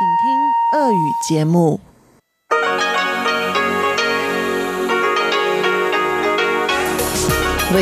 [0.00, 0.02] В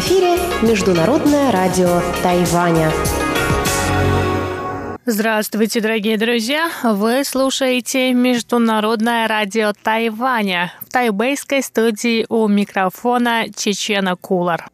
[0.00, 2.90] эфире Международное радио Тайваня.
[5.06, 6.72] Здравствуйте, дорогие друзья!
[6.82, 14.69] Вы слушаете Международное радио Тайваня в тайбэйской студии у микрофона Чечена Кулар.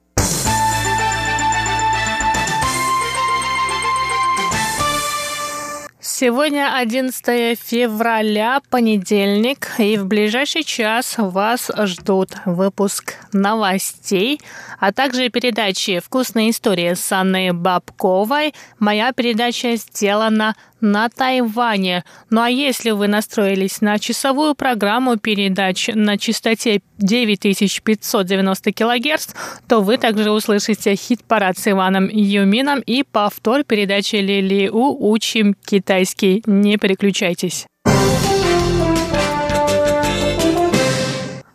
[6.17, 14.41] Сегодня 11 февраля, понедельник, и в ближайший час вас ждут выпуск новостей,
[14.79, 18.55] а также передачи «Вкусная история» с Анной Бабковой.
[18.79, 22.05] Моя передача сделана на Тайване.
[22.31, 29.29] Ну а если вы настроились на часовую программу передач на частоте 9590 кГц,
[29.67, 36.43] то вы также услышите хит-парад с Иваном Юмином и повтор передачи Лили У «Учим китайский».
[36.47, 37.67] Не переключайтесь.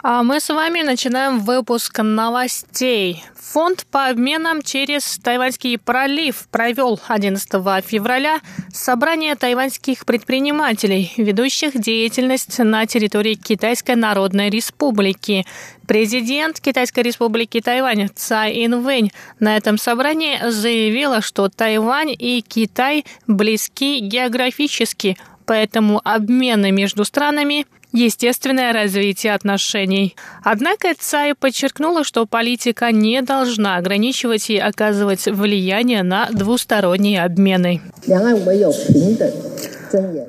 [0.01, 3.21] А мы с вами начинаем выпуск новостей.
[3.35, 7.51] Фонд по обменам через Тайваньский пролив провел 11
[7.83, 8.39] февраля
[8.71, 15.45] собрание тайваньских предпринимателей, ведущих деятельность на территории Китайской Народной Республики.
[15.85, 23.99] Президент Китайской Республики Тайвань Цай Инвэнь на этом собрании заявила, что Тайвань и Китай близки
[23.99, 25.17] географически,
[25.49, 30.15] поэтому обмены между странами– естественное развитие отношений.
[30.43, 37.81] Однако Цай подчеркнула, что политика не должна ограничивать и оказывать влияние на двусторонние обмены.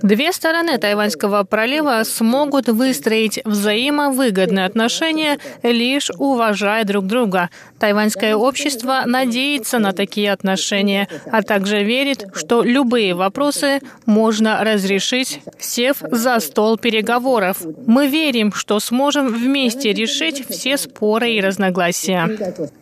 [0.01, 7.49] Две стороны Тайваньского пролива смогут выстроить взаимовыгодные отношения, лишь уважая друг друга.
[7.79, 15.97] Тайваньское общество надеется на такие отношения, а также верит, что любые вопросы можно разрешить, сев
[16.11, 17.57] за стол переговоров.
[17.87, 22.29] Мы верим, что сможем вместе решить все споры и разногласия.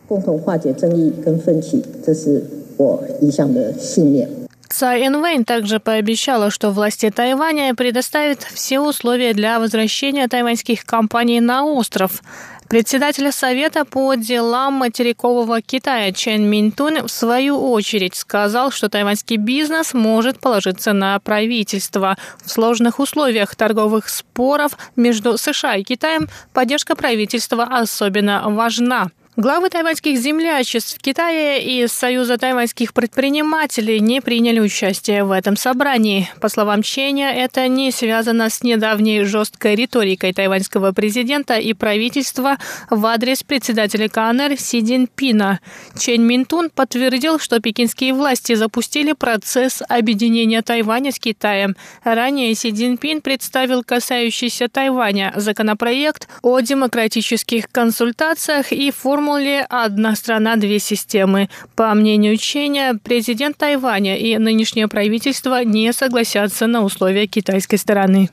[0.08, 2.44] 共同化解争议跟分歧，这是
[2.78, 4.37] 我一向的信念。
[4.69, 11.65] Цай Инвейн также пообещала, что власти Тайваня предоставят все условия для возвращения тайваньских компаний на
[11.65, 12.23] остров.
[12.69, 19.95] Председатель Совета по делам материкового Китая Чен Минтун в свою очередь сказал, что тайваньский бизнес
[19.95, 22.19] может положиться на правительство.
[22.45, 29.09] В сложных условиях торговых споров между США и Китаем поддержка правительства особенно важна.
[29.41, 36.29] Главы тайваньских землячеств в Китае и Союза тайваньских предпринимателей не приняли участие в этом собрании.
[36.41, 42.59] По словам Ченя, это не связано с недавней жесткой риторикой тайваньского президента и правительства
[42.91, 45.61] в адрес председателя КНР Си Цзиньпина.
[45.97, 51.77] Чен Минтун подтвердил, что пекинские власти запустили процесс объединения Тайваня с Китаем.
[52.03, 60.57] Ранее Си Цзиньпин представил касающийся Тайваня законопроект о демократических консультациях и формулах формуле «одна страна,
[60.57, 61.51] две системы».
[61.77, 68.31] По мнению учения, президент Тайваня и нынешнее правительство не согласятся на условия китайской стороны.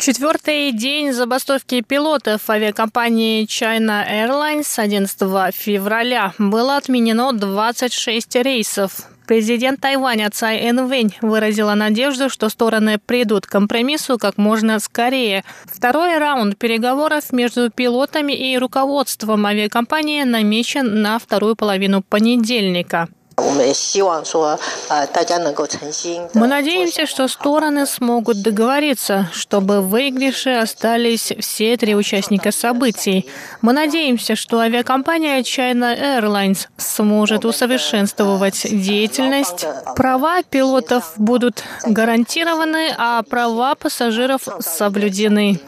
[0.00, 9.15] Четвертый день забастовки пилотов авиакомпании China Airlines 11 февраля было отменено 26 рейсов.
[9.26, 15.44] Президент Тайваня Цай Энвэнь выразила надежду, что стороны придут к компромиссу как можно скорее.
[15.64, 23.08] Второй раунд переговоров между пилотами и руководством авиакомпании намечен на вторую половину понедельника.
[26.34, 33.26] Мы надеемся, что стороны смогут договориться, чтобы в выигрыше остались все три участника событий.
[33.62, 39.66] Мы надеемся, что авиакомпания China Airlines сможет усовершенствовать деятельность.
[39.96, 45.60] Права пилотов будут гарантированы, а права пассажиров соблюдены.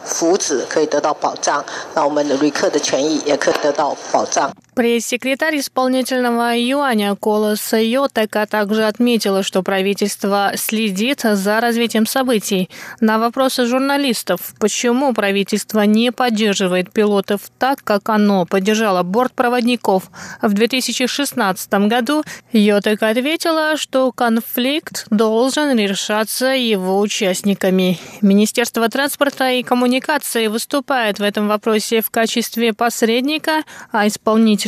[4.79, 12.71] Пресс-секретарь исполнительного юаня Колос Йотека также отметила, что правительство следит за развитием событий.
[13.01, 21.75] На вопросы журналистов, почему правительство не поддерживает пилотов так, как оно поддержало бортпроводников в 2016
[21.89, 22.23] году,
[22.53, 27.99] Йотека ответила, что конфликт должен решаться его участниками.
[28.21, 34.07] Министерство транспорта и коммуникации выступает в этом вопросе в качестве посредника, а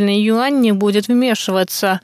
[0.00, 2.00] исполнительный юань не будет вмешиваться.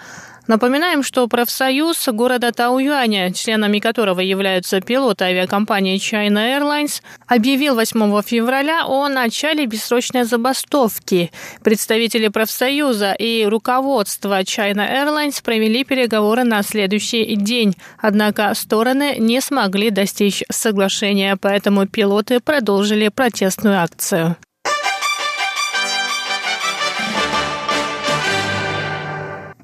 [0.48, 8.86] Напоминаем, что профсоюз города Тауюаня, членами которого являются пилоты авиакомпании China Airlines, объявил 8 февраля
[8.86, 11.32] о начале бессрочной забастовки.
[11.64, 17.74] Представители профсоюза и руководство China Airlines провели переговоры на следующий день.
[18.00, 24.36] Однако стороны не смогли достичь соглашения, поэтому пилоты продолжили протестную акцию.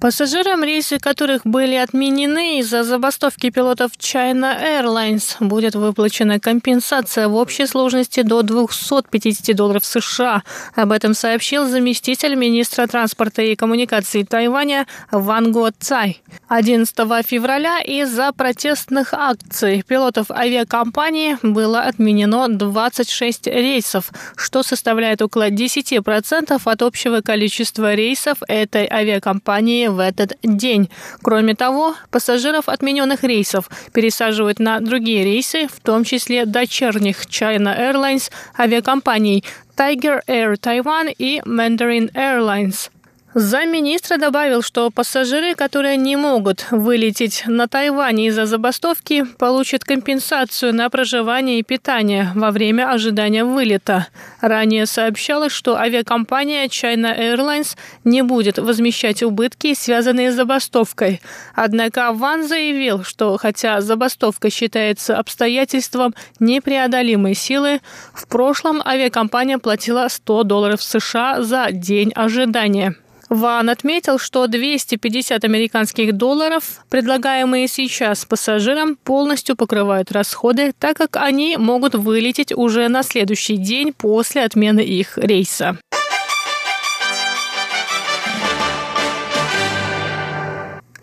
[0.03, 7.67] Пассажирам, рейсы которых были отменены из-за забастовки пилотов China Airlines, будет выплачена компенсация в общей
[7.67, 10.43] сложности до 250 долларов США.
[10.75, 16.21] Об этом сообщил заместитель министра транспорта и коммуникаций Тайваня Ван Го Цай.
[16.49, 26.61] 11 февраля из-за протестных акций пилотов авиакомпании было отменено 26 рейсов, что составляет около 10%
[26.65, 30.91] от общего количества рейсов этой авиакомпании в этот день.
[31.23, 38.31] Кроме того, пассажиров отмененных рейсов пересаживают на другие рейсы, в том числе дочерних China Airlines
[38.59, 39.45] авиакомпаний
[39.77, 42.91] Tiger Air Taiwan и Mandarin Airlines.
[43.35, 50.91] Замминистра добавил, что пассажиры, которые не могут вылететь на Тайвань из-за забастовки, получат компенсацию на
[50.91, 54.09] проживание и питание во время ожидания вылета.
[54.43, 57.75] Ранее сообщалось, что авиакомпания China Airlines
[58.05, 61.23] не будет возмещать убытки, связанные с забастовкой.
[61.55, 67.81] Однако Ван заявил, что хотя забастовка считается обстоятельством непреодолимой силы,
[68.13, 72.97] в прошлом авиакомпания платила 100 долларов США за день ожидания.
[73.33, 81.57] Ван отметил, что 250 американских долларов, предлагаемые сейчас пассажирам, полностью покрывают расходы, так как они
[81.57, 85.79] могут вылететь уже на следующий день после отмены их рейса.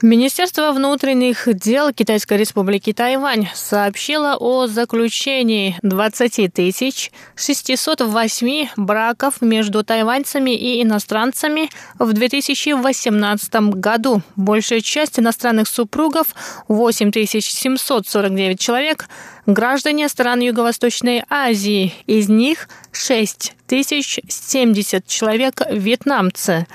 [0.02, 10.52] Министерство внутренних дел Китайской республики Тайвань сообщило о заключении 20 тысяч 608 браков между тайваньцами
[10.52, 14.22] и иностранцами в 2018 году.
[14.38, 16.28] Большая часть иностранных супругов,
[16.70, 19.10] 8749 человек,
[19.54, 21.94] граждане стран Юго-Восточной Азии.
[22.06, 26.68] Из них 6 тысяч 70 человек вьетнамцы.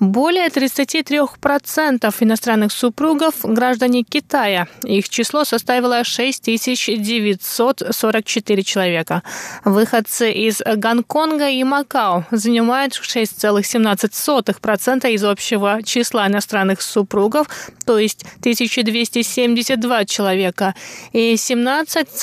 [0.00, 4.66] Более 33% иностранных супругов– граждане Китая.
[4.82, 9.22] Их число составило 6944 человека.
[9.64, 17.48] Выходцы из Гонконга и Макао занимают 6,17% из общего числа иностранных супругов,
[17.84, 20.74] то есть 1272 человека,
[21.12, 21.36] и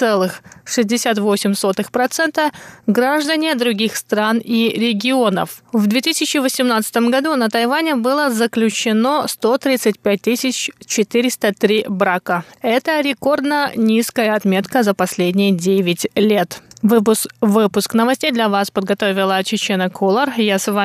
[0.02, 2.52] 17,68%
[2.88, 5.64] граждане других стран и регионов.
[5.74, 12.44] В 2018 году на Тайване было заключено 135 403 брака.
[12.62, 16.62] Это рекордно низкая отметка за последние 9 лет.
[16.88, 20.34] Выпуск, выпуск новостей для вас подготовила Чечена Кулар.
[20.38, 20.84] Я с вами